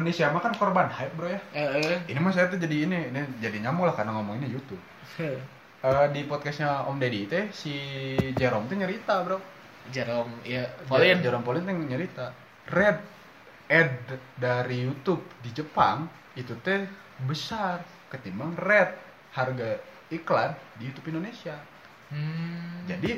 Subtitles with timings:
[0.00, 1.98] Indonesia mah kan korban hype bro ya Eh, eh.
[2.08, 4.80] ini mah saya tuh jadi ini ini jadi nyamuk lah karena ngomonginnya YouTube
[5.80, 7.72] Eh, di podcastnya Om Deddy teh si
[8.36, 9.40] Jerome tuh nyerita bro
[9.88, 10.68] Jerome ya.
[10.84, 12.26] Pauline Jerome Pauline tuh nyerita
[12.68, 13.00] red
[13.64, 13.96] ad
[14.36, 16.04] dari YouTube di Jepang
[16.36, 16.84] itu teh
[17.24, 17.80] besar
[18.12, 18.92] ketimbang red
[19.32, 19.80] harga
[20.12, 21.56] iklan di YouTube Indonesia
[22.12, 22.84] hmm.
[22.84, 23.10] jadi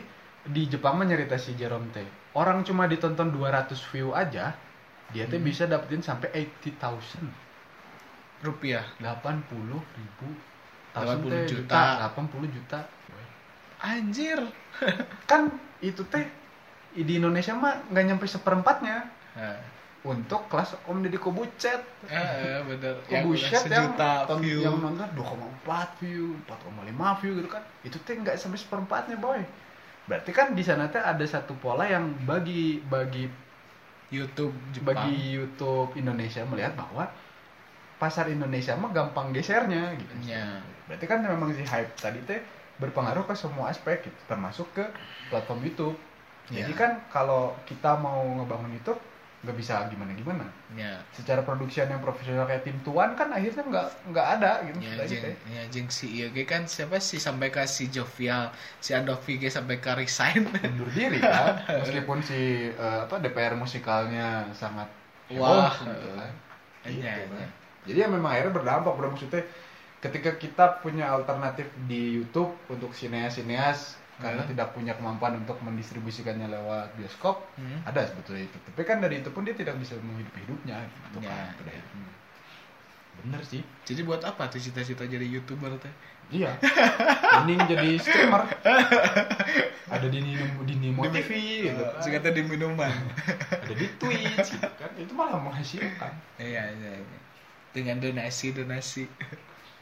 [0.43, 2.07] di Jepang mah nyerita si Jerome teh
[2.39, 4.55] orang cuma ditonton 200 view aja
[5.13, 5.47] dia teh Hmm.
[5.47, 7.29] bisa dapetin sampai 80.000
[8.43, 8.83] rupiah.
[8.99, 10.29] 80 ribu.
[10.93, 12.11] 80 teh juta.
[12.11, 12.81] 80 juta.
[13.81, 14.39] Anjir.
[15.31, 16.25] Kan itu teh
[16.93, 19.09] di Indonesia mah nggak nyampe seperempatnya.
[19.33, 19.59] Nah,
[20.03, 21.81] untuk kelas Om Deddy Kobucet.
[22.11, 22.99] Eh, bener.
[23.07, 24.61] Yang Kobucet yang, ton- view.
[24.61, 27.63] yang nonton 2,4 view 4,5 view gitu kan.
[27.83, 29.39] Itu teh nggak sampai seperempatnya boy.
[30.11, 33.31] Berarti kan di sana teh ada satu pola yang bagi bagi
[34.13, 37.09] YouTube Jepang bagi YouTube Indonesia melihat bahwa
[37.97, 40.61] pasar Indonesia mah gampang gesernya gitu Ya.
[40.85, 42.39] berarti kan memang si hype tadi teh
[42.77, 44.85] berpengaruh ke semua aspek gitu, termasuk ke
[45.33, 45.97] platform YouTube
[46.53, 46.77] jadi Ya.
[46.77, 49.01] kan kalau kita mau ngebangun YouTube
[49.43, 50.47] nggak bisa gimana gimana
[50.79, 54.95] ya secara produksian yang profesional kayak tim tuan kan akhirnya nggak nggak ada gitu ya
[55.03, 55.35] jeng teh.
[55.51, 59.91] ya jeng si ge kan siapa sih sampai ke si Jovial si Andovi sampai ke
[59.99, 64.87] resign mundur diri kan meskipun si eh, apa DPR musikalnya sangat
[65.35, 65.75] Wah.
[65.75, 66.33] heboh, gitu kan.
[66.87, 67.39] Gitu, Iya, Bang.
[67.39, 67.49] iya.
[67.87, 69.43] jadi ya memang akhirnya berdampak bro maksudnya
[70.03, 74.51] ketika kita punya alternatif di YouTube untuk sineas-sineas karena Hmm.
[74.51, 77.81] tidak punya kemampuan untuk mendistribusikannya lewat bioskop Hmm.
[77.83, 78.57] ada sebetulnya itu.
[78.61, 81.83] Tapi kan dari itu pun dia tidak bisa menghidupi hidupnya gitu Ya, kan ya.
[83.13, 83.61] bener sih.
[83.85, 85.93] Jadi buat apa tuh cita-cita jadi youtuber teh?
[86.33, 86.49] Iya.
[87.45, 88.49] Mending jadi streamer.
[89.93, 91.29] Ada di Nino, di Nimo TV
[91.69, 91.83] gitu.
[91.85, 92.09] Kan.
[92.09, 92.89] Kata di minuman.
[93.53, 94.89] Ada di Twitch gitu kan.
[94.97, 96.13] Itu malah menghasilkan.
[96.41, 97.19] Iya iya iya.
[97.73, 99.05] dengan donasi donasi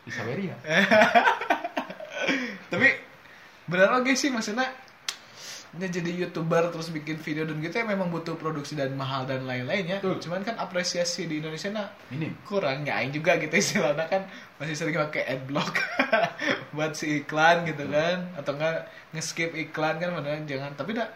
[0.02, 0.54] di Saweria.
[2.70, 2.88] Tapi
[3.70, 4.66] benar oke sih maksudnya
[5.70, 9.46] dia jadi youtuber terus bikin video dan gitu ya memang butuh produksi dan mahal dan
[9.46, 10.02] lain-lainnya.
[10.02, 12.34] Cuman kan apresiasi di Indonesia nah minim.
[12.42, 14.26] kurang nyain juga gitu istilahnya kan
[14.58, 15.78] masih sering pakai adblock
[16.74, 20.74] buat si iklan gitu kan atau enggak nge-skip iklan kan beneran jangan.
[20.74, 21.06] Tapi dah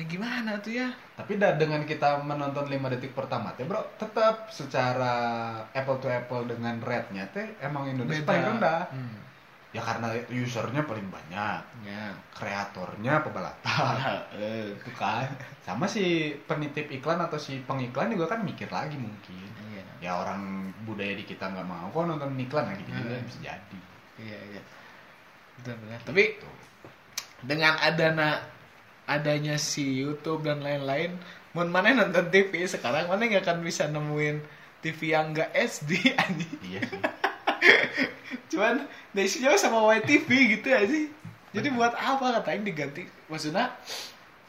[0.00, 0.88] ya gimana tuh ya?
[1.20, 5.12] Tapi dah dengan kita menonton 5 detik pertama teh bro, tetap secara
[5.76, 8.88] apple to apple dengan rate-nya teh emang Indonesia paling rendah.
[8.96, 9.27] hmm.
[9.78, 13.94] Ya karena usernya paling banyak, ya kreatornya pebelatan.
[14.42, 15.30] eh, itu kan.
[15.62, 16.02] Sama si
[16.44, 19.46] penitip iklan atau si pengiklan juga kan mikir lagi mungkin.
[19.70, 20.42] iya Ya orang
[20.82, 23.22] budaya di kita nggak mau kok nonton iklan lagi gitu Hmm.
[23.22, 23.78] bisa jadi.
[24.18, 24.62] iya iya
[25.56, 26.54] benar-benar tapi Tuh.
[27.40, 28.42] dengan adana
[29.06, 31.14] adanya si YouTube dan lain-lain
[31.50, 34.42] mun mana nonton TV sekarang mana nggak akan bisa nemuin
[34.78, 36.98] TV yang nggak SD anjing Iya sih.
[38.50, 40.28] cuman isinya sama YTV
[40.58, 40.98] gitu aja
[41.52, 43.02] jadi buat apa katanya diganti?
[43.28, 43.72] Maksudnya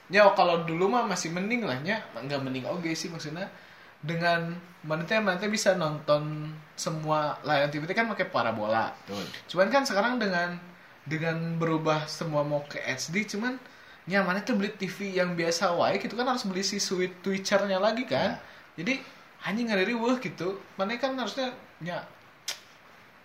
[0.10, 2.04] ya kalau dulu mah masih mending lah nya.
[2.16, 3.48] Nggak mending oke sih maksudnya.
[4.00, 9.28] Dengan mana teh mana teh bisa nonton semua layar TV kan pakai parabola Betul.
[9.52, 10.56] cuman kan sekarang dengan
[11.04, 13.60] dengan berubah semua mau ke HD cuman
[14.08, 17.76] ya mana tuh beli TV yang biasa wae gitu kan harus beli si switch twitchernya
[17.76, 18.40] lagi kan.
[18.80, 19.04] Jadi
[19.44, 20.64] hanya ngadiri wah gitu.
[20.80, 21.52] Mana kan harusnya
[21.84, 22.00] ya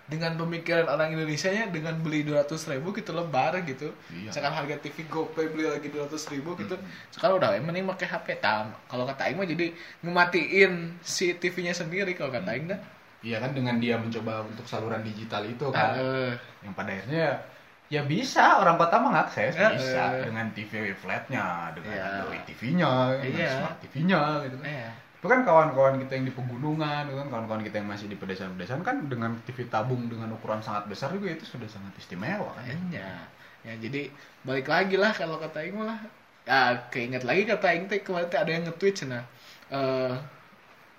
[0.04, 2.44] dengan pemikiran orang Indonesia nya dengan beli 200
[2.76, 3.88] ribu gitu lebar gitu.
[4.12, 4.28] Iya.
[4.28, 6.76] misalkan harga TV GoPay beli lagi 200 ribu gitu.
[7.09, 8.76] Sekarang udah mending pakai HP tam.
[8.84, 9.72] Kalau kata Aing mah jadi
[10.04, 12.81] ngematiin si TV-nya sendiri kalau kata Aing dah.
[13.25, 15.97] Iya kan dengan dia mencoba untuk saluran digital itu kan.
[15.97, 17.41] Ah, yang pada akhirnya
[17.88, 18.60] ya bisa.
[18.60, 20.21] Orang kota mengakses Ya, bisa.
[20.21, 22.28] Dengan TV flatnya dengan.
[22.28, 22.92] Android TV-nya
[23.25, 23.53] dengan Iya.
[23.56, 24.69] smart TV-nya gitu kan.
[24.69, 24.91] Eh,
[25.25, 28.85] itu kan kawan-kawan kita yang di pegunungan gitu kan kawan-kawan kita yang masih di pedesaan-pedesaan
[28.85, 32.77] kan dengan TV tabung dengan ukuran sangat besar juga itu sudah sangat istimewa kan?
[32.93, 33.25] Ya,
[33.65, 34.13] ya jadi
[34.45, 35.97] balik lagi lah kalau kata Aing mah
[36.45, 39.25] ya keinget lagi kata Aing teh kemarin ada yang nge-tweet cenah
[39.72, 40.13] eh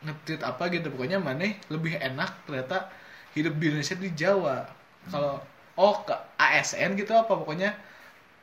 [0.09, 2.89] nge-tweet apa gitu pokoknya maneh lebih enak ternyata
[3.37, 4.65] hidup di Indonesia di Jawa.
[5.05, 5.37] Kalau
[5.77, 7.77] oh ke ASN gitu apa pokoknya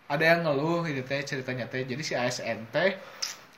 [0.07, 1.83] ada yang ngeluh gitu teh ceritanya teh.
[1.83, 2.95] Jadi si ASN teh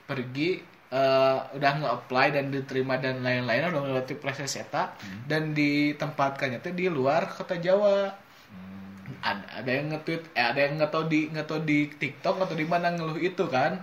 [0.09, 4.95] pergi eh, udah nge-apply dan diterima dan lain-lain udah melewati proses eta
[5.27, 8.23] dan ditempatkannya teh di luar kota Jawa.
[9.25, 12.95] Ada, ada yang nge-tweet eh, ada yang nggak di nggak di TikTok atau di mana
[12.95, 13.83] ngeluh itu kan.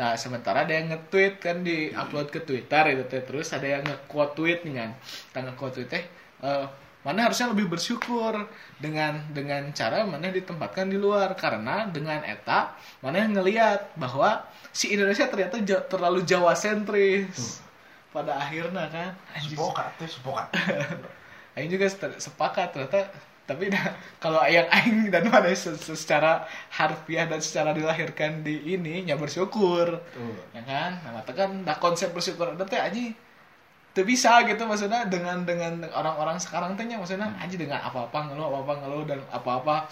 [0.00, 0.16] Nah.
[0.18, 4.34] Sementara ada yang nge-tweet kan di upload ke Twitter itu teh terus ada yang nge-quote
[4.34, 4.90] tweet nih kan.
[5.32, 6.04] Kan nge-quote tweet teh
[6.42, 6.66] eh,
[7.08, 8.36] mana harusnya lebih bersyukur
[8.76, 11.32] dengan dengan cara mana ditempatkan di luar.
[11.32, 14.44] Karena dengan eta mana yang ngelihat bahwa
[14.76, 17.64] si Indonesia ternyata ja- terlalu Jawa sentris
[18.12, 19.10] pada akhirnya kan?
[19.32, 19.56] Anjing.
[19.56, 20.48] sepokat teh sepokat.
[21.56, 21.88] Aing juga
[22.20, 23.08] sepakat ternyata
[23.48, 28.76] tapi dah kalau yang Aing dan mana se- se- secara harfiah dan secara dilahirkan di
[28.76, 29.96] ini nya bersyukur.
[30.12, 31.00] Tuh ya kan?
[31.00, 32.52] Nah kan dah konsep bersyukur.
[32.52, 33.00] Ada teh aja
[33.96, 38.72] tuh bisa gitu maksudnya dengan dengan orang-orang sekarang tehnya maksudnya aja dengan apa-apa ngeluh apa-apa
[38.84, 39.88] ngeluh dan apa-apa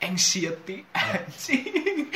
[0.00, 2.08] anxiety anjing.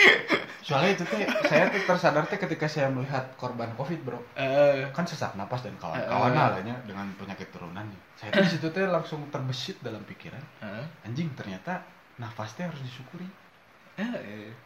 [0.64, 4.20] Soalnya itu teh saya tuh tersadar teh ketika saya melihat korban covid bro.
[4.36, 4.88] Eh.
[4.96, 6.36] Kan sesak napas dan kawan-kawan eh.
[6.36, 10.40] lah nya dengan penyakit turunannya saya tuh di situ teh langsung terbesit dalam pikiran.
[10.64, 11.84] Eh, anjing ternyata
[12.16, 13.28] nafas teh harus disyukuri.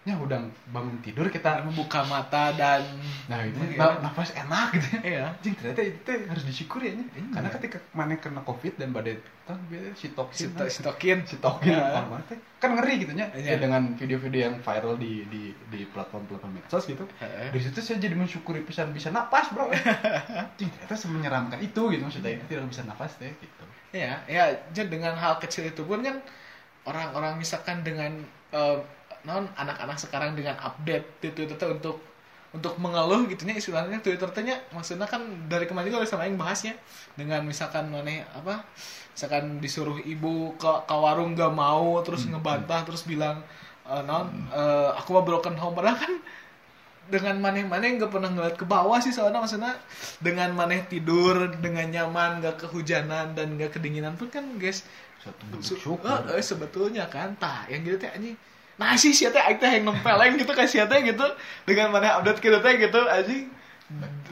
[0.03, 0.41] Ya udah
[0.73, 2.81] bangun tidur kita membuka mata dan
[3.29, 3.77] nah itu Iya.
[3.77, 5.29] na- nafas enak gitu iya.
[5.29, 7.05] Anjing ternyata itu teh harus disyukuri ya Iya.
[7.37, 9.93] karena ketika mana kena covid dan badai kan biasanya
[10.65, 11.77] sitokin sitokin.
[11.77, 11.93] Ya.
[11.93, 13.29] apa mana teh kan ngeri gitu nya.
[13.33, 13.53] Iya.
[13.53, 17.05] Ya, dengan video-video yang viral di di di platform-platform medsos gitu.
[17.21, 19.69] Dari situ saya jadi mensyukuri pisan bisa napas bro.
[19.73, 22.33] Anjing ternyata semenyeramkan itu gitu maksudnya.
[22.33, 22.45] Iya.
[22.49, 23.65] tidak bisa napas deh gitu.
[23.93, 26.17] Ya ya jadi dengan hal kecil itu pun kan
[26.85, 28.79] orang-orang misalkan dengan eh,
[29.27, 31.97] non anak-anak sekarang dengan update di Twitter tuh untuk
[32.49, 34.01] untuk mengeluh gitunya istilahnya.
[34.01, 35.21] Twitter tanya maksudnya kan
[35.51, 36.75] dari kemarin juga sama yang bahasnya.
[37.19, 38.65] Dengan misalkan mana apa
[39.13, 43.43] misalkan disuruh ibu ke, ke warung gak mau terus ngebantah terus bilang
[43.85, 45.77] eh, non eh, aku mah broken home.
[45.77, 46.13] Padahal kan
[47.09, 49.45] dengan maneh-maneh nggak pernah ngeliat ke bawah sih soalnya.
[49.45, 49.77] Maksudnya
[50.21, 54.85] dengan maneh tidur dengan nyaman nggak kehujanan dan nggak kedinginan pun kan guys
[55.19, 58.39] suatu bentuk syukur eh, eh, sebetulnya kan tah yang gitu teh anjing
[58.79, 61.27] nah sih sih teh aing teh yang nempeleng gitu kan sih teh gitu.
[61.67, 63.51] Dengan maneh update gitu teh gitu anjing.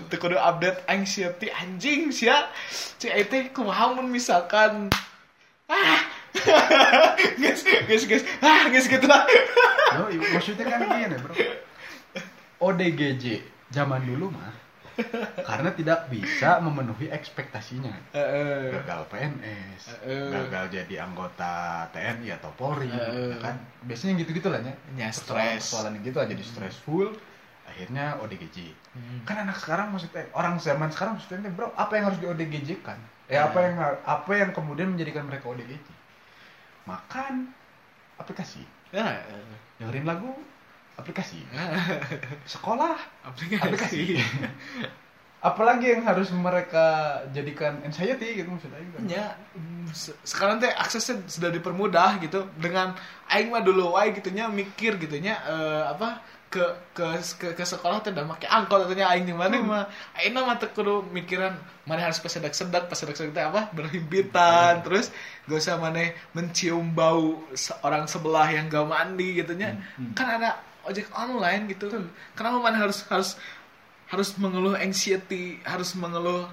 [0.06, 4.88] Teu kudu update aing sia teh anjing sia si aing teh kumaha mun misalkan.
[5.66, 6.00] Ah!
[7.40, 9.24] Guys guys guys ah guys gitu lah.
[9.96, 11.32] No, maksudnya kan gini bro.
[12.66, 13.40] ODGJ
[13.72, 14.52] zaman dulu mah
[15.42, 18.72] karena tidak bisa memenuhi ekspektasinya Heeh.
[18.72, 20.30] gagal PNS Eh.
[20.32, 23.32] gagal jadi anggota TNI atau Polri Eh.
[23.32, 23.54] ya kan
[23.84, 24.16] biasanya
[24.64, 25.62] ya Ya, persoalan stres.
[25.68, 27.12] persoalan gitu aja jadi stressful
[27.66, 28.58] akhirnya ODGJ
[28.96, 29.20] Hmm.
[29.22, 32.96] kan anak sekarang maksudnya orang zaman sekarang maksudnya bro apa yang harus di ODGJ kan
[33.28, 33.64] ya apa Ya.
[33.68, 35.84] yang apa yang kemudian menjadikan mereka ODGJ
[36.86, 37.50] makan
[38.16, 38.64] aplikasi
[38.94, 39.18] Ya,
[39.76, 40.30] dengerin lagu
[40.96, 41.38] aplikasi.
[42.56, 42.96] Sekolah.
[43.24, 43.62] Aplikasi.
[43.62, 44.02] aplikasi.
[45.46, 48.82] Apalagi yang harus mereka jadikan anxiety gitu maksudnya.
[49.06, 49.26] Ya,
[49.94, 52.50] se- sekarang teh aksesnya sudah dipermudah gitu.
[52.58, 52.96] Dengan
[53.30, 56.18] aing mah dulu wae gitunya mikir gitunya eh, apa
[56.50, 56.64] ke
[56.96, 57.06] ke
[57.38, 59.84] ke, ke sekolah teh udah make angkot katanya aing di mana mah.
[60.18, 61.54] Aing mah teu kudu mikiran
[61.86, 64.82] mana harus pesedak-sedak pesedak-sedak teh apa berhimpitan.
[64.82, 65.14] Terus
[65.46, 67.38] gak usah mana mencium bau
[67.86, 69.78] orang sebelah yang gak mandi gitunya.
[69.78, 70.12] Hmm, hmm.
[70.18, 71.90] kan ada ojek online gitu
[72.32, 73.34] kenapa mana harus harus
[74.06, 76.46] harus mengeluh anxiety harus mengeluh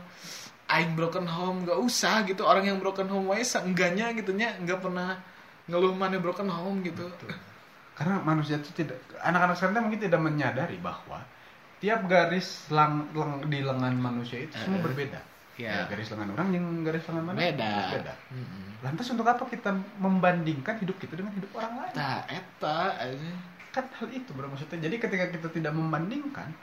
[0.65, 1.63] aing broken home.
[1.63, 2.41] Gak usah gitu.
[2.41, 5.21] Orang yang broken home wae seenggaknya gitunya nggak pernah
[5.69, 7.05] ngeluh mana broken home gitu.
[7.93, 11.21] Karena manusia itu tidak anak-anak sekarang mungkin tidak menyadari bahwa
[11.77, 15.19] tiap garis lang, lang- di lengan manusia itu semua Eh, berbeda.
[15.53, 15.85] Ya.
[15.85, 17.37] garis lengan orang yang garis lengan mana?
[17.37, 17.73] Beda.
[17.93, 18.13] Beda.
[18.33, 18.61] Mm-mm.
[18.83, 21.93] lantas untuk apa kita membandingkan hidup kita dengan hidup orang lain?
[21.93, 23.31] Tah, eta aja.
[23.73, 24.85] Kan hal itu bro maksudnya.
[24.85, 26.53] Jadi ketika kita tidak membandingkan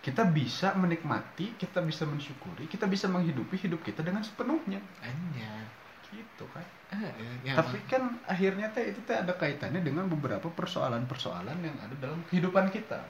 [0.00, 4.80] kita bisa menikmati kita bisa mensyukuri kita bisa menghidupi hidup kita dengan sepenuhnya.
[5.04, 5.68] Anya.
[6.10, 6.66] gitu kan?
[6.90, 7.14] Eh,
[7.46, 7.54] ya.
[7.54, 12.66] tapi kan akhirnya teh itu teh ada kaitannya dengan beberapa persoalan-persoalan yang ada dalam kehidupan
[12.74, 12.98] kita.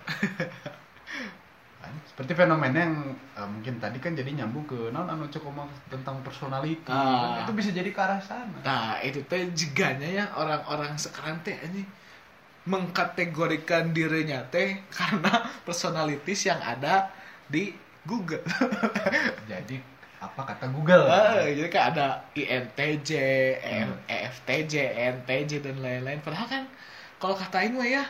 [1.80, 1.96] Kan?
[2.04, 6.20] Seperti fenomena yang eh, mungkin tadi kan jadi nyambung ke non anu cek omong tentang
[6.20, 6.92] personality.
[6.92, 7.40] Ah.
[7.40, 8.60] kan itu bisa jadi ke arah sana.
[8.60, 11.88] Nah, itu teh jiganya ya orang-orang sekarang teh ini
[12.68, 17.08] mengkategorikan dirinya teh karena personalities yang ada
[17.48, 17.72] di
[18.04, 18.44] Google.
[19.50, 19.76] jadi
[20.20, 23.10] apa kata Google Ah, jadi kan ada INTJ,
[23.56, 23.96] E- Hmm.
[24.08, 26.20] EFTJ, ENTJ dan lain-lain.
[26.20, 26.64] Padahal kan
[27.20, 28.04] kalau katain mah ya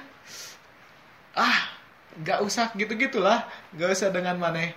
[1.39, 1.59] ah
[2.21, 4.75] nggak usah gitu-gitulah, nggak usah dengan mana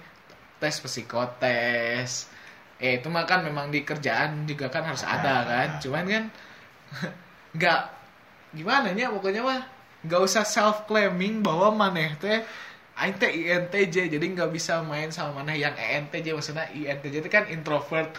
[0.62, 2.30] tes psikotes.
[2.82, 5.50] Eh itu mah kan memang di kerjaan juga kan harus ada Ada.
[5.50, 5.70] kan.
[5.84, 6.24] Cuman kan
[7.58, 7.80] nggak
[8.53, 9.10] gimana nya?
[9.10, 9.60] Pokoknya mah
[10.03, 12.43] nggak usah self claiming bahwa maneh teh
[12.93, 17.50] aing teh INTJ jadi nggak bisa main sama maneh yang ENTJ maksudnya INTJ itu kan
[17.50, 18.13] introvert.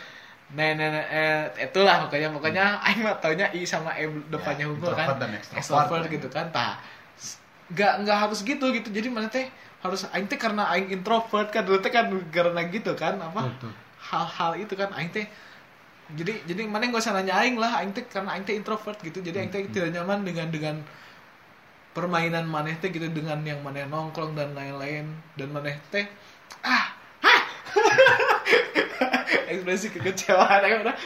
[0.54, 4.70] Nah, nah, nah, eh, itulah pokoknya pokoknya aing mah taunya I sama E depannya Ya,
[4.70, 4.76] kan.
[4.76, 6.04] introvert dan extrovert.
[6.10, 6.78] Gitu kan tah.
[7.72, 8.88] Nggak nggak harus gitu gitu.
[8.92, 9.48] Jadi mana teh
[9.84, 13.50] harus aing teh karena aing introvert kan dulu teh kan karena gitu kan apa
[14.10, 15.26] hal-hal itu kan aing teh
[16.12, 19.24] jadi jadi mana nggak usah nanya aing lah aing teh karena aing teh introvert gitu.
[19.24, 20.76] Jadi aing teh Hmm, tidak nyaman dengan dengan
[21.96, 25.08] permainan maneh teh gitu dengan yang maneh nongkrong dan lain-lain.
[25.38, 26.04] Dan maneh teh
[26.60, 26.92] ah
[27.24, 27.42] ah
[29.52, 30.96] ekspresi kekecewaan aja udah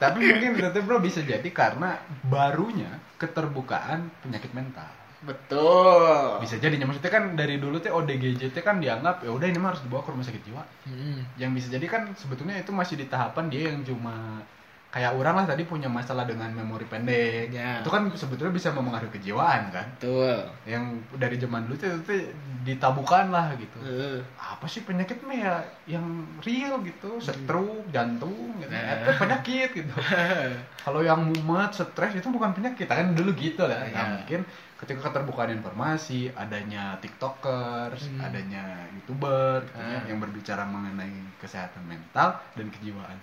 [0.00, 0.56] Tapi mungkin
[0.88, 2.88] bro bisa jadi karena barunya
[3.20, 4.99] keterbukaan penyakit mental.
[5.20, 9.58] Betul Bisa jadi maksudnya kan dari dulu teh ODGJ teh kan dianggap ya udah ini
[9.60, 10.62] mah harus dibawa ke rumah sakit jiwa.
[10.88, 11.28] Hmm.
[11.36, 14.44] Yang bisa jadi kan sebetulnya itu masih di tahapan dia yang cuma
[14.90, 17.48] kayak orang lah tadi punya masalah dengan memori pendek.
[17.48, 17.78] Ya.
[17.78, 19.86] Itu kan sebetulnya bisa mempengaruhi kejiwaan kan.
[19.94, 22.26] betul Yang dari zaman dulu tuh, tuh
[22.60, 23.78] ditabukan lah gitu.
[23.80, 25.54] Eh, apa sih penyakit mah ya
[25.86, 26.04] yang
[26.40, 29.00] real gitu stroke jantung gitu Nah.
[29.00, 29.94] itu penyakit gitu
[30.84, 33.94] kalau yang mumet stres itu bukan penyakit kan dulu gitu lah Ya.
[33.94, 34.44] nah, mungkin
[34.76, 38.20] ketika keterbukaan informasi adanya tiktokers Hmm.
[38.22, 40.02] adanya youtuber gitu ya, Ah.
[40.04, 43.16] yang berbicara mengenai kesehatan mental dan kejiwaan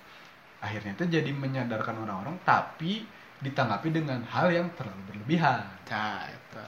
[0.60, 3.06] akhirnya itu jadi menyadarkan orang-orang tapi
[3.38, 6.62] ditanggapi dengan hal yang terlalu berlebihan nah itu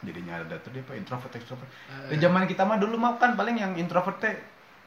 [0.00, 2.14] jadinya ada tuh dia apa introvert extrovert Eh.
[2.14, 4.34] di zaman kita mah dulu mah kan paling yang introvert teh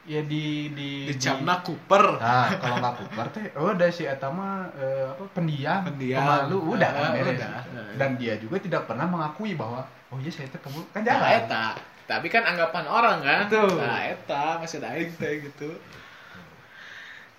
[0.02, 4.72] ya di di dicapna Cooper nah kalau nggak kuper teh oh udah si eta mah
[4.72, 6.18] eh, apa pendiam, Pendiam.
[6.18, 7.50] pemalu udah kan Ah, beres udah.
[7.60, 7.80] gitu.
[7.94, 11.38] dan dia juga tidak pernah mengakui bahwa oh iya saya teh pemalu kan jangan Nah,
[11.38, 11.66] eta.
[12.02, 13.46] Tapi kan anggapan orang kan.
[13.46, 13.78] Betul.
[13.78, 15.70] Nah, eta masih ada aing teh gitu.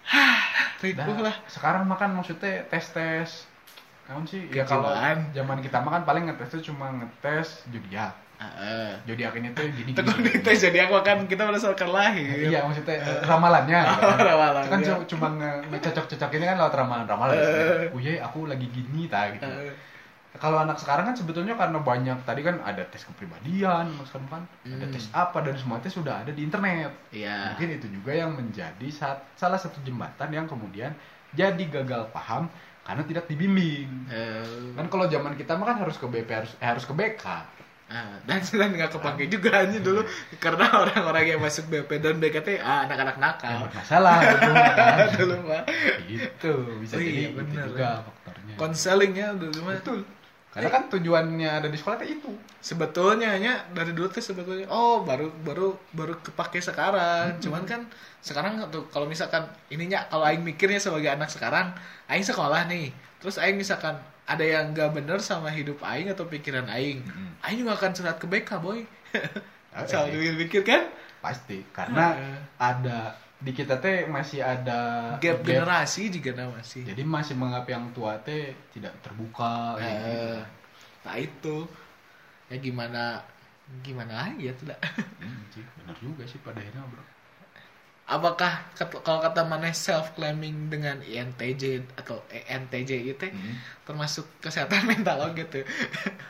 [0.14, 0.42] Hah,
[0.84, 1.36] Nah, ribuh lah.
[1.48, 3.48] sekarang makan maksudnya tes tes
[4.04, 4.92] Namun sih ya kalau
[5.32, 8.92] zaman kita mah kan paling ngetes tuh cuma ngetes zodiak Heeh.
[9.08, 12.52] zodiak ini tuh gini Teguh gini, tes jadi aku kan kita berdasarkan lahir.
[12.52, 14.18] Iya maksudnya eh, ramalannya gitu kan.
[14.20, 14.60] Ramalannya.
[14.60, 17.36] Itu kan cuma, cuma nge- ngecocok-cocok ini kan lewat ramalan-ramalan
[17.88, 19.72] oh iya aku lagi gini ta gitu Eh,
[20.34, 24.86] kalau anak sekarang kan sebetulnya karena banyak tadi kan ada tes kepribadian sekarang kan ada
[24.86, 24.90] Hmm.
[24.90, 26.90] tes apa dan semua tes sudah ada di internet.
[27.10, 27.54] Iya.
[27.54, 30.92] mungkin itu juga yang menjadi saat, salah satu jembatan yang kemudian
[31.32, 32.50] jadi gagal paham
[32.82, 33.88] karena tidak dibimbing.
[34.08, 37.26] Eh, kan kalau zaman kita mah kan harus ke BP harus eh, harus ke BK
[37.88, 40.02] ah, dan dan nggak kepake juga aja dulu
[40.36, 43.70] karena orang-orang yang masuk BP dan BKT ah, anak-anak nakal.
[43.70, 45.08] Dulu kan.
[45.22, 45.64] Dulu mah.
[46.04, 47.94] Gitu bisa Oh jadi iya, itu bener, juga ya.
[48.02, 48.54] faktornya.
[48.58, 49.78] Konselingnya dulu mah.
[49.78, 50.00] Betul
[50.54, 50.84] karena kan?
[50.86, 52.30] Tujuannya ada di sekolah itu.
[52.62, 57.42] Sebetulnya nya dari dulu tuh sebetulnya oh baru baru baru kepake sekarang.
[57.42, 57.90] Cuman kan
[58.22, 61.74] sekarang tuh kalau misalkan ininya kalau aing mikirnya sebagai anak sekarang
[62.06, 62.94] aing sekolah nih.
[63.18, 63.98] Terus aing misalkan
[64.30, 67.44] ada yang nggak bener sama hidup aing atau pikiran aing Mm-mm.
[67.44, 68.86] aing juga akan surat ke BK boy.
[69.74, 70.38] Iya.
[70.38, 70.86] mikir kan?
[71.18, 71.66] Pasti.
[71.74, 72.14] Karena
[72.62, 76.88] ada di kita teh masih ada gap generasi juga nah masih.
[76.88, 80.16] Jadi masih menganggap yang tua teh tidak terbuka kayak gitu.
[80.16, 80.42] Eh,
[81.04, 81.58] nah itu.
[82.52, 83.04] Ya gimana
[83.84, 84.80] gimana lagi ya tidak?
[85.20, 87.13] Hmm, benar juga sih pada akhirnya bro
[88.14, 88.52] apakah
[89.02, 93.56] kalau kata mana self claiming dengan INTJ atau ENTJ itu Hmm.
[93.84, 95.66] termasuk kesehatan mental lo gitu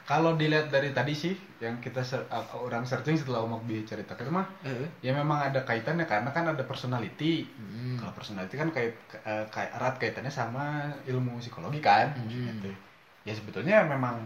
[0.04, 4.88] kalau dilihat dari tadi sih yang kita ser- orang searching setelah Omok ceritakan mah Eh,
[5.02, 8.00] ya memang ada kaitannya karena kan ada personality hmm.
[8.00, 12.30] kalau personality kan kait eh, kait erat kaitannya sama ilmu psikologi kan Hmm.
[12.60, 12.72] gitu.
[13.24, 14.24] ya sebetulnya memang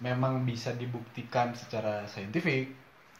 [0.00, 2.72] memang bisa dibuktikan secara saintifik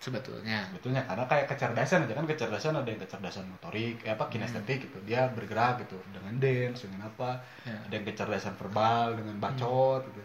[0.05, 0.57] sebetulnya.
[0.69, 4.33] Sebetulnya karena kayak kecerdasan aja kan kecerdasan ada yang kecerdasan motorik eh, apa Hmm.
[4.33, 4.99] kinestetik gitu.
[5.09, 7.31] Dia bergerak gitu dengan dance dengan apa.
[7.69, 7.77] Ya.
[7.87, 10.21] ada yang kecerdasan verbal dengan bacot gitu.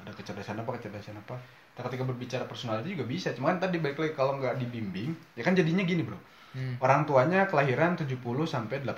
[0.00, 1.34] Ada kecerdasan apa kecerdasan apa
[1.76, 3.32] ketika berbicara personality juga bisa.
[3.32, 6.18] Cuman tadi balik lagi kalau nggak dibimbing ya kan jadinya gini bro.
[6.50, 6.74] Hmm.
[6.82, 8.90] orang tuanya kelahiran 70 sampai 80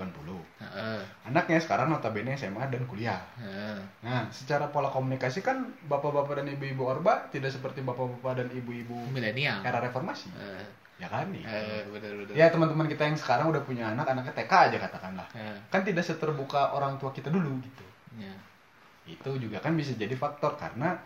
[0.57, 3.21] Heeh, anaknya sekarang notabene SMA dan kuliah.
[3.37, 3.77] Heeh.
[4.01, 9.61] nah secara pola komunikasi kan bapak-bapak dan ibu-ibu orba tidak seperti bapak-bapak dan ibu-ibu milenial.
[9.69, 10.33] era reformasi.
[10.33, 10.65] Eh,
[10.97, 14.53] ya kan nih eh, bener-bener ya teman-teman kita yang sekarang udah punya anak anaknya TK
[14.73, 15.29] aja katakanlah.
[15.37, 17.85] Eh, kan tidak seterbuka orang tua kita dulu gitu.
[18.17, 18.33] Ya.
[19.05, 20.97] itu juga kan bisa jadi faktor karena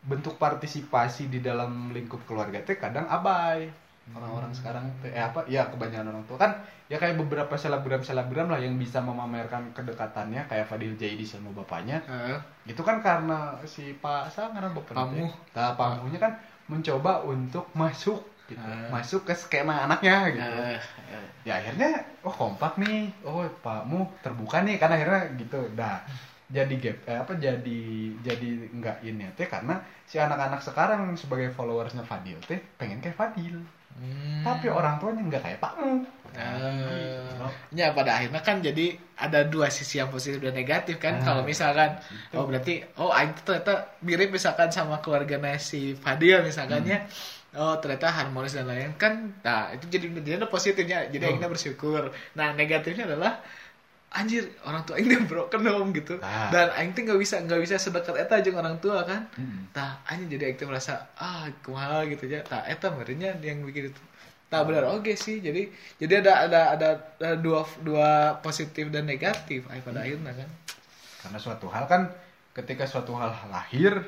[0.00, 3.68] bentuk partisipasi di dalam lingkup keluarga teh kadang abai.
[4.10, 5.44] Orang-orang sekarang teh eh apa?
[5.46, 6.40] Ya kebanyakan orang tua.
[6.40, 6.52] Kan
[6.90, 12.02] ya kayak beberapa selebgram selebgram lah yang bisa memamerkan kedekatannya kayak Fadil Jaidi sama bapaknya.
[12.08, 15.30] Heeh, itu kan karena si Pak Sa karena bapak Pamuh.
[15.54, 16.32] nah pamuhnya kan
[16.66, 18.66] mencoba untuk masuk gitu.
[18.90, 20.50] Masuk ke skema anaknya gitu.
[21.46, 23.14] Ya akhirnya oh kompak nih.
[23.22, 25.60] Oh Pak Mu terbuka nih karena akhirnya gitu.
[25.78, 26.02] Dah
[26.50, 27.80] jadi gap eh, apa jadi
[28.20, 33.58] jadi enggak ini teh karena si anak-anak sekarang sebagai followersnya Fadil teh pengen kayak Fadil
[33.90, 34.46] Hmm.
[34.46, 37.46] tapi orang tuanya enggak kayak Pak Mu Eh, Gitu.
[37.74, 41.42] ya pada akhirnya kan jadi ada dua sisi yang positif dan negatif kan Ah, kalau
[41.42, 42.38] misalkan gitu.
[42.38, 47.58] oh berarti oh tuh ternyata mirip misalkan sama keluarga si Fadil misalkannya Hmm.
[47.58, 51.30] oh ternyata harmonis dan lain kan nah itu jadi jadi ada positifnya jadi Oh.
[51.34, 53.42] Aingnya bersyukur nah negatifnya adalah
[54.10, 56.18] anjir orang tua Aing udah broken home gitu.
[56.18, 56.50] Ah.
[56.50, 59.30] dan Aing tuh nggak bisa nggak bisa sedekat eta jeung orang tua kan.
[59.38, 59.70] Mm-mm.
[59.70, 62.42] Tah, anjing jadi Aing merasa ah kumaha gitu ya.
[62.42, 64.02] Tah, eta merenya yang bikin itu.
[64.50, 65.38] tak benar oke sih.
[65.38, 65.70] Jadi
[66.02, 66.88] jadi ada ada ada,
[67.22, 70.50] ada dua dua positif dan negatif ay, pada akhirnya kan.
[71.22, 72.10] Karena suatu hal kan
[72.50, 74.02] ketika suatu hal lahir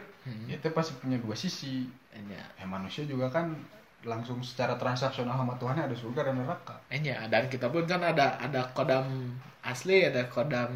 [0.51, 1.87] ya itu pasti punya dua sisi.
[2.13, 3.55] Enya, ya manusia juga kan
[4.03, 6.77] langsung secara transaksional sama Tuhan ada surga dan neraka.
[6.91, 10.71] Enya dan kita pun kan ada ada kodam asli ada kodam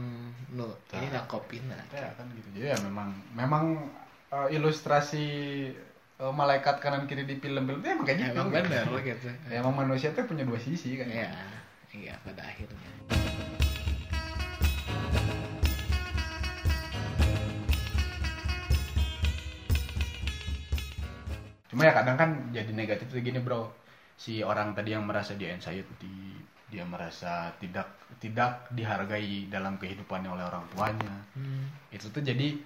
[0.54, 1.21] nu ini Nah.
[1.21, 2.49] nah kopina ya kan gitu.
[2.54, 3.90] Jadi ya memang memang
[4.30, 5.26] eh, ilustrasi
[6.23, 8.38] eh, malaikat kanan kiri di film-film itu emang kayak gitu.
[8.38, 9.28] Emang benar gitu.
[9.50, 11.11] Ya, emang manusia tuh punya dua sisi kan.
[11.11, 11.35] Iya
[11.97, 12.90] iya pada akhirnya
[21.76, 23.68] cuma ya kadang kan jadi negatif tuh gini bro.
[24.16, 26.40] Si orang tadi yang merasa dia anxiety
[26.73, 27.85] dia merasa tidak
[28.16, 31.14] tidak dihargai dalam kehidupannya oleh orang tuanya.
[31.37, 31.68] Hmm.
[31.92, 32.56] itu tuh jadi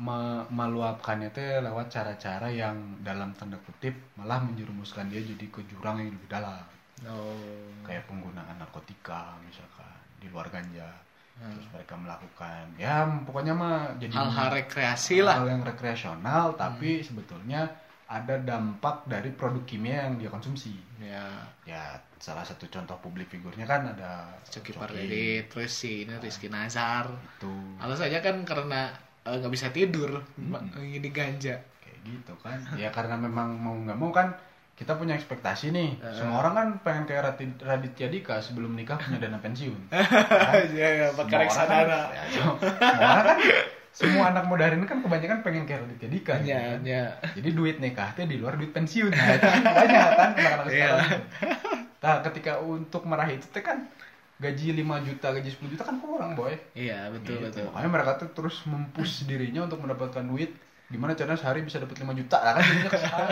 [0.00, 6.00] me- meluapkannya tuh lewat cara-cara yang dalam tanda kutip malah menjerumuskan dia jadi ke jurang
[6.00, 6.64] yang lebih dalam.
[7.04, 7.36] Oh.
[7.84, 10.88] Kayak penggunaan narkotika misalkan di luar ganja.
[11.34, 11.50] Hmm.
[11.50, 15.42] terus mereka melakukan ya pokoknya mah jadi hal-hal rekreasi lah.
[15.42, 17.74] hal yang rekreasional tapi sebetulnya
[18.06, 20.76] ada dampak dari produk kimia yang dia konsumsi.
[20.98, 21.24] Ya.
[21.64, 21.82] Ya
[22.16, 27.08] salah satu contoh publik figurnya kan ada Coki Pardede terus si ini Rizky Nazar.
[27.08, 27.52] itu.
[27.76, 28.92] Alasannya kan karena
[29.22, 30.68] eh, nggak bisa tidur Hmm.
[30.78, 31.56] ini ganja.
[31.78, 32.60] Kayak gitu kan.
[32.74, 34.36] Ya karena memang mau nggak mau kan
[34.74, 35.90] kita punya ekspektasi nih.
[35.96, 36.12] Eh.
[36.12, 39.80] semua orang kan pengen kayak Radit- Raditya Dika sebelum nikah punya dana pensiun.
[40.74, 42.00] Iya ya Semua orang reksadana.
[42.02, 43.38] Kan, ya, semua semua orang kan
[43.94, 46.78] semua anak muda hari ini kan kebanyakan pengen kayak Raditya Dika gitu ya kan.
[46.82, 49.06] ya jadi duit nikahnya di luar duit pensiun.
[49.08, 50.88] Nah, banyak kan anak-anak Iya.
[50.90, 51.10] sekarang.
[52.04, 53.88] Nah ketika untuk meraih itu teh kan
[54.36, 56.52] gaji 5 juta gaji 10 juta kan kurang boy.
[56.74, 57.48] Iya betul Gitu.
[57.48, 57.64] betul.
[57.70, 60.52] Makanya mereka tuh terus mempush dirinya untuk mendapatkan duit.
[60.84, 63.26] Gimana caranya sehari bisa dapat 5 juta lah kan jadinya ke sana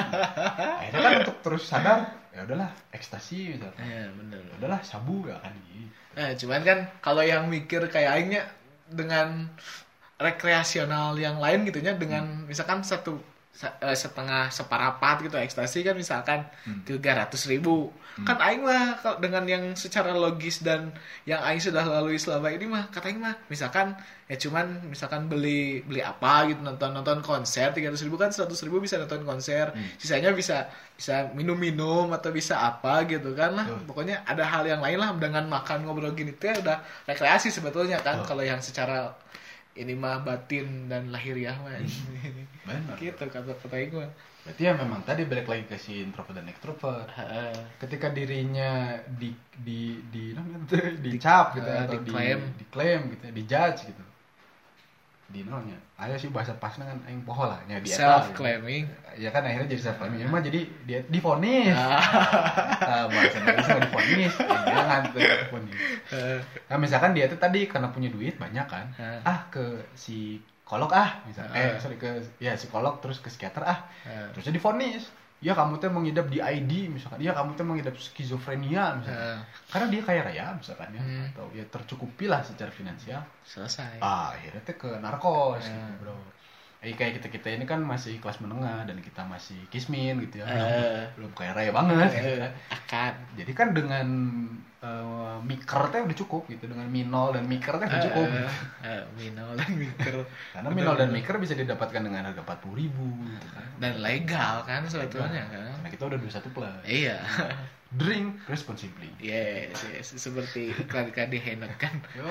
[0.79, 1.99] akhirnya kan untuk terus sadar
[2.33, 4.41] ya udahlah ekstasi misalnya iya bener.
[4.41, 5.53] Ya udahlah sabu ya kan.
[5.67, 8.43] Gitu Nah, cuman kan kalau yang mikir kayak aingnya
[8.87, 9.53] dengan
[10.23, 13.19] rekreasional yang lain gitunya dengan misalkan satu
[13.51, 16.81] sa- eh, setengah separapat gitu ekstasi kan misalkan Hmm.
[16.83, 20.93] tiga ratus ribu kan aing mah kalau dengan yang secara logis dan
[21.25, 25.81] yang aing sudah lalui selama ini mah kata aing mah misalkan ya cuman misalkan beli
[25.83, 29.73] beli apa gitu nonton nonton konser tiga ratus ribu kan seratus ribu bisa nonton konser
[29.73, 29.97] Hmm.
[29.97, 33.85] sisanya bisa bisa minum minum atau bisa apa gitu kan lah Betul.
[33.87, 37.97] pokoknya ada hal yang lain lah dengan makan ngobrol gini tuh ya udah rekreasi sebetulnya
[37.99, 38.29] kan Betul.
[38.29, 39.13] kalau yang secara
[39.77, 41.73] ini mah batin dan lahiriah mah
[42.67, 42.97] benar.
[43.01, 44.09] Gitu kata kata mah
[44.43, 47.07] berarti ya memang tadi balik lagi ke si introvert dan extrovert.
[47.15, 47.55] Heeh.
[47.79, 49.31] ketika dirinya di
[49.67, 50.59] di di namanya
[50.99, 52.41] dicap gitu Eh, atau di diklaim.
[52.59, 54.03] diklaim gitu di judge gitu
[55.33, 58.85] di namanya ayo sih bahasa pasnya kan aing poho lah di eta, self claiming
[59.17, 61.73] ya kan akhirnya jadi self claiming mah jadi dia difonis.
[61.73, 61.97] Ah.
[62.85, 64.33] nah, bahasa Indonesia difonis.
[64.37, 65.77] Ya, jangan tuh difonis.
[66.69, 69.25] Nah misalkan dia tuh tadi karena punya duit banyak kan Ah.
[69.25, 71.81] ah ke si psikolog ah misalnya eh Ah.
[71.81, 72.09] sorry ke
[72.41, 74.29] ya psikolog terus ke psikiater ah Ah.
[74.33, 75.09] terusnya difonis
[75.43, 79.43] ya kamu tuh mengidap di ID misalkan ya kamu tuh mengidap skizofrenia misalkan Ah.
[79.69, 81.27] karena dia kaya raya misalkan ya Hmm.
[81.35, 85.75] atau ya tercukupi lah secara finansial selesai ah akhirnya tuh ke narkos Ya.
[85.75, 86.15] gitu bro
[86.83, 90.45] eh kayak kita kita ini kan masih kelas menengah dan kita masih kismin gitu ya
[90.45, 91.07] Eh.
[91.15, 92.53] belum kaya raya banget gitu Eh, kan.
[92.73, 94.07] akan jadi kan dengan
[94.81, 98.51] eh, miker teh udah cukup gitu dengan minol dan miker teh udah cukup Eh, gitu.
[98.83, 100.15] eh, minol dan mikir
[100.51, 103.67] karena minol dan miker bisa didapatkan dengan harga empat puluh ribu gitu kan.
[103.79, 107.23] dan legal kan sebetulnya kan karena kita udah 21 plus iya
[107.93, 109.13] drink responsibly.
[109.21, 111.39] Yes, yes seperti iklan-iklan di
[111.77, 112.25] kan Yo,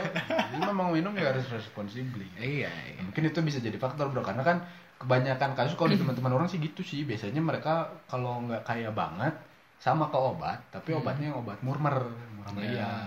[0.57, 2.25] memang minum ya harus responsibly.
[2.37, 2.97] Iya, iya.
[2.97, 4.57] Ya, mungkin itu bisa jadi faktor bro karena kan
[4.97, 7.05] kebanyakan kasus kalau di teman-teman orang sih gitu sih.
[7.05, 9.33] Biasanya mereka kalau nggak kaya banget
[9.81, 11.01] sama ke obat tapi Hmm.
[11.01, 11.97] obatnya obat murmer
[12.37, 12.57] murah Ya.
[12.57, 12.97] meriah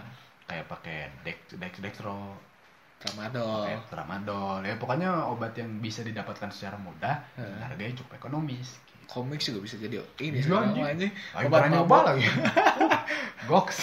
[0.47, 2.39] kayak pakai dex dex dextro.
[3.03, 3.67] Tramadol.
[3.67, 4.63] Pakai tramadol.
[4.63, 8.79] Ya pokoknya obat yang bisa didapatkan secara mudah dan harganya cukup ekonomis
[9.15, 10.85] komik juga bisa jadi ini Iya, sekarang anjing.
[10.85, 11.13] anjing.
[11.39, 12.27] Obat mabok lagi
[13.49, 13.77] goks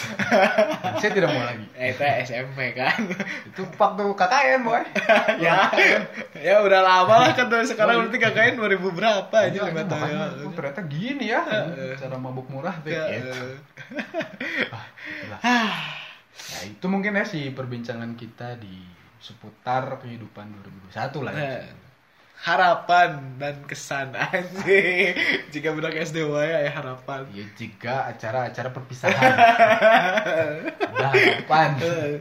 [0.98, 2.98] saya tidak mau lagi eh itu SMP kan
[3.46, 4.82] itu waktu KKN boy
[5.44, 5.70] ya
[6.34, 8.00] ya udah lama lah kan dari sekarang iya.
[8.04, 10.14] berarti kakaknya 2000 berapa aja Iya, lima tahun
[10.44, 11.40] oh, ternyata gini ya
[11.94, 13.30] cara mabuk murah tuh Ya, gitu.
[13.30, 14.68] eh.
[14.68, 15.40] Ah, itulah.
[15.42, 18.82] Ya, itu mungkin ya sih perbincangan kita di
[19.22, 20.50] seputar kehidupan
[20.90, 21.70] 2021 lah ya.
[22.42, 25.14] Harapan dan kesan anjing
[25.54, 29.14] jika budak SD wae ya harapan Ya jika acara-acara perpisahan.
[30.90, 31.70] Ada harapan.
[31.78, 32.18] Eh,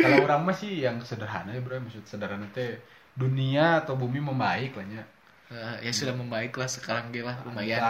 [0.00, 2.80] Kalau orang mah sih yang sederhana ya bro, maksud sederhana teh
[3.12, 5.04] dunia atau bumi membaik lah ya.
[5.82, 7.82] ya sudah membaik lah sekarang gila lumayan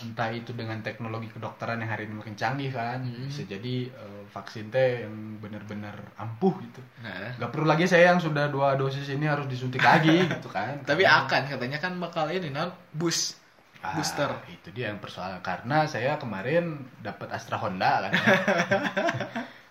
[0.00, 3.02] entah itu dengan teknologi kedokteran yang hari ini makin canggih kan.
[3.02, 3.26] Hmm.
[3.26, 6.78] bisa jadi eh, vaksin teh yang benar-benar ampuh gitu.
[7.02, 10.80] Nah, nggak perlu lagi saya yang sudah dua dosis ini harus disuntik lagi gitu kan.
[10.82, 13.36] Tapi Karena- akan katanya kan bakal ini non boost
[13.80, 14.28] Ah, booster.
[14.46, 15.40] itu dia yang persoalan.
[15.40, 18.12] Karena saya kemarin dapat Astra Honda kan.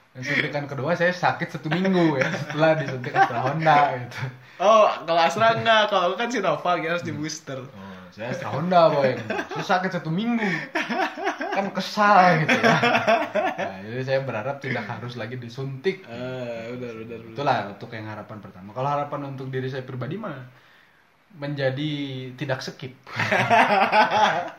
[0.10, 4.20] Dan suntikan kedua saya sakit satu minggu ya setelah disuntik Astra Honda gitu.
[4.58, 7.62] Oh, kalau Astra enggak, kalau kan Sinovac ya harus di booster.
[8.13, 9.13] Saya Honda boy.
[9.54, 10.50] Saya sakit satu minggu.
[11.56, 12.76] Kan kesal gitu ya.
[13.60, 16.06] Nah, jadi saya berharap tidak harus lagi disuntik.
[16.08, 17.34] Eh, udah, udah, udah.
[17.36, 18.69] itulah untuk yang harapan pertama.
[18.74, 20.38] Kalau harapan untuk diri saya pribadi mah
[21.38, 21.91] menjadi
[22.34, 22.98] tidak skip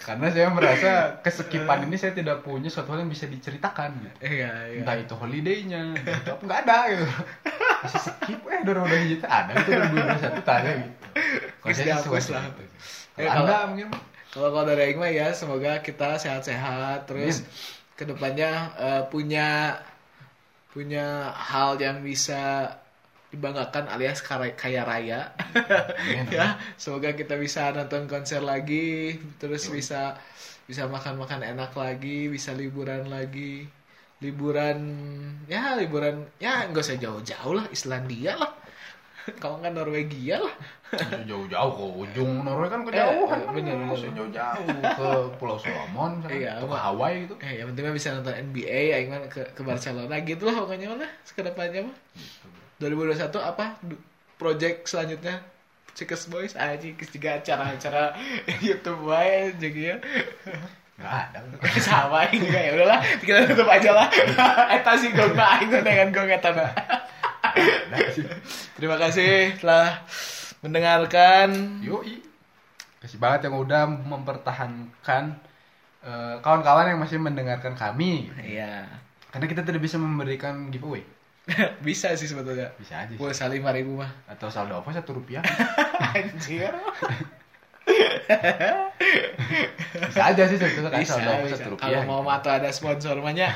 [0.00, 4.16] karena saya merasa kesekipan ini saya tidak punya suatu hal yang bisa diceritakan gitu.
[4.24, 4.80] Iya, iya.
[4.80, 7.04] entah itu holiday-nya itu apa nggak ada gitu
[7.78, 10.94] masih skip eh dua ribu itu ada itu dua ribu satu tanya gitu
[11.60, 12.42] kalau saya suka lah.
[12.48, 12.62] gitu.
[13.18, 13.88] Ya, Kalau kalau- anda mungkin
[14.28, 17.44] Kalau kalau dari Aing mah ya semoga kita sehat-sehat terus
[17.92, 19.76] ke depannya eh, punya
[20.68, 22.70] punya hal yang bisa
[23.28, 26.24] dibanggakan alias kaya raya Amin.
[26.36, 30.16] ya semoga kita bisa nonton konser lagi terus bisa
[30.64, 33.68] bisa makan-makan enak lagi bisa liburan lagi
[34.18, 34.78] liburan
[35.44, 38.52] ya liburan ya nggak usah jauh-jauh lah Islandia lah
[39.44, 40.54] kalau nggak Norwegia lah
[41.28, 44.08] jauh-jauh ke ujung Norway kan kejauhan Eh, bener, bener.
[44.16, 44.64] jauh-jauh
[44.96, 46.72] ke Pulau Solomon sana, Iya, ke.
[46.72, 50.48] Hawaii gitu Eh, yang penting mah bisa nonton NBA, ya mah ke, ke Barcelona gitu
[50.48, 51.96] lah pokoknya mana ke depannya mah.
[52.78, 53.78] 2021 apa
[54.38, 55.42] project selanjutnya
[55.98, 58.14] Cikes Boys aja juga acara-acara
[58.64, 59.96] YouTube wae jadi ya.
[60.98, 61.38] nggak ada
[61.90, 64.06] Sama ini juga ya udahlah kita tutup aja lah.
[64.78, 66.50] Eta sih gong mah aing dengan gong eta.
[66.54, 66.74] Nggak.
[68.78, 70.02] Terima kasih telah
[70.62, 71.82] mendengarkan.
[71.82, 72.22] Yoi.
[72.98, 75.38] Kasih banget yang udah mempertahankan
[76.02, 78.34] eh, kawan-kawan yang masih mendengarkan kami.
[78.42, 78.90] Iya.
[79.30, 81.06] Karena kita tidak bisa memberikan giveaway.
[81.86, 82.72] bisa sih sebetulnya.
[82.76, 83.18] Bisa aja sih.
[83.18, 84.10] Pulsa lima ribu mah.
[84.28, 85.42] Atau saldo apa satu rupiah.
[86.16, 86.72] Anjir.
[89.88, 91.88] Bisa aja sih sebetulnya kan bisa, saldo apa satu rupiah.
[91.88, 92.36] Kalau mau gitu.
[92.36, 93.48] atau ada sponsor mahnya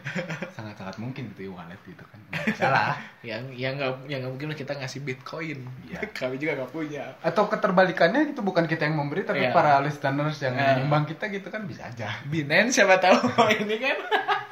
[0.56, 2.18] Sangat-sangat mungkin gitu ya wallet gitu kan.
[2.54, 2.94] Salah.
[3.26, 5.58] yang yang nggak yang nggak mungkin lah kita ngasih bitcoin.
[5.88, 6.00] Iya.
[6.12, 7.04] Kami juga nggak punya.
[7.24, 9.56] Atau keterbalikannya itu bukan kita yang memberi tapi Iya.
[9.56, 10.84] para listeners yang Iya.
[10.84, 12.20] menyumbang kita gitu kan bisa aja.
[12.28, 13.16] Binance siapa tahu
[13.64, 13.96] ini kan.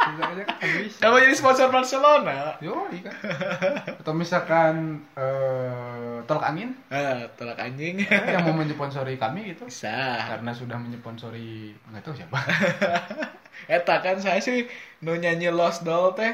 [0.11, 0.99] Bisa aja kan bisa.
[1.01, 2.57] Kamu jadi sponsor Barcelona.
[2.59, 3.15] Yoi kan.
[4.01, 4.75] Atau misalkan
[5.13, 8.01] eh, tolak angin Ah, tolak anjing.
[8.05, 10.29] yang mau mensponsori kami gitu Bisa.
[10.29, 12.39] karena sudah menyponsori nggak tahu siapa
[13.69, 14.65] Eta kan saya sih
[15.01, 16.33] nu nyanyi Lost Doll teh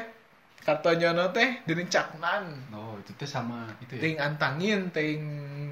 [0.61, 2.43] kartonyono teh dening caknan.
[2.69, 5.19] oh itu tuh sama itu ya Ting antangin, ting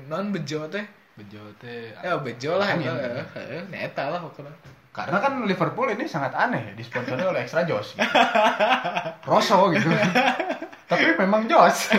[0.05, 0.83] non bejo teh.
[1.13, 2.93] bejo teh Ya bejo lah eta.
[3.35, 4.49] Heeh, neta lah pokoknya.
[4.93, 8.05] Karena kan Liverpool ini sangat aneh ya disponsori oleh Extra Jos gitu.
[9.29, 9.89] Rosso gitu.
[10.85, 11.89] Tapi memang Jos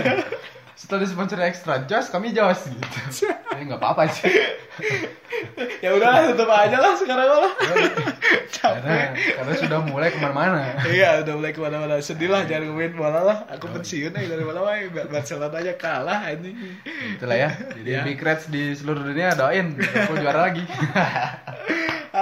[0.74, 3.26] setelah disponsori Extra Jos kami Jos gitu.
[3.26, 4.30] Ya nggak apa-apa sih.
[5.82, 7.52] Ya udah tutup aja lah sekarang lah.
[8.64, 10.78] karena karena sudah mulai ke mana-mana.
[10.86, 11.98] Iya udah mulai ke mana-mana.
[11.98, 13.38] Sedih lah jangan ngomongin bola lah.
[13.54, 16.56] Aku pensiun aja dari bola wae Barcelona aja kalah anjing.
[17.18, 17.50] Itulah ya.
[17.74, 18.02] Jadi Ya.
[18.02, 19.74] Big Reds di seluruh dunia doain.
[19.74, 20.62] Liverpool juara lagi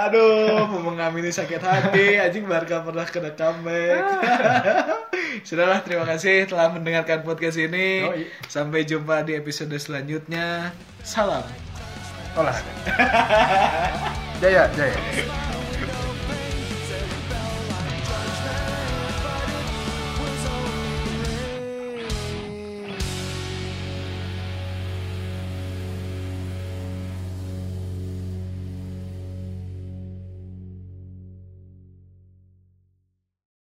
[0.03, 2.19] aduh mau mengamini sakit hati.
[2.19, 4.03] Anjing Barca pernah kena comeback.
[5.47, 8.03] Sudahlah terima kasih telah mendengarkan podcast ini.
[8.51, 10.75] Sampai jumpa di episode selanjutnya.
[11.03, 11.43] Salam.
[12.35, 12.73] Olahraga.
[14.43, 14.99] Jaya jaya